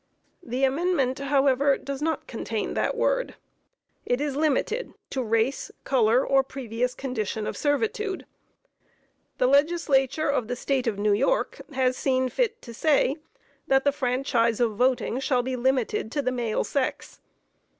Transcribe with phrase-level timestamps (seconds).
[0.41, 3.35] The amendment, however, does not contain that word.
[4.03, 8.25] It is limited to race, color, or previous condition of servitude.
[9.37, 13.17] The Legislature of the State of New York has seen fit to say,
[13.67, 17.19] that the franchise of voting shall be limited to the male sex.